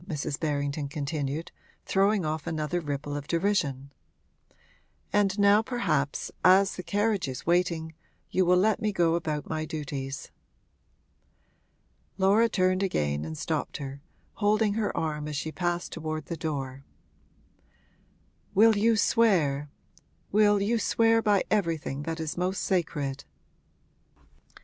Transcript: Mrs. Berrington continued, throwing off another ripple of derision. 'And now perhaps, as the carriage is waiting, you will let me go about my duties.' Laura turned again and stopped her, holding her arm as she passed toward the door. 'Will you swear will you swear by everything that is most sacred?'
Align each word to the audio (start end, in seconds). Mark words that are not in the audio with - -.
Mrs. 0.07 0.39
Berrington 0.39 0.87
continued, 0.87 1.51
throwing 1.85 2.25
off 2.25 2.47
another 2.47 2.79
ripple 2.81 3.15
of 3.15 3.27
derision. 3.27 3.91
'And 5.13 5.37
now 5.37 5.61
perhaps, 5.61 6.31
as 6.43 6.75
the 6.75 6.81
carriage 6.81 7.27
is 7.27 7.45
waiting, 7.45 7.93
you 8.31 8.43
will 8.43 8.57
let 8.57 8.81
me 8.81 8.91
go 8.91 9.13
about 9.13 9.47
my 9.47 9.63
duties.' 9.63 10.31
Laura 12.17 12.49
turned 12.49 12.81
again 12.81 13.23
and 13.23 13.37
stopped 13.37 13.77
her, 13.77 14.01
holding 14.37 14.73
her 14.73 14.95
arm 14.97 15.27
as 15.27 15.35
she 15.37 15.51
passed 15.51 15.91
toward 15.91 16.25
the 16.25 16.35
door. 16.35 16.83
'Will 18.55 18.75
you 18.75 18.95
swear 18.95 19.69
will 20.31 20.59
you 20.63 20.79
swear 20.79 21.21
by 21.21 21.43
everything 21.51 22.01
that 22.01 22.19
is 22.19 22.35
most 22.39 22.63
sacred?' 22.63 23.23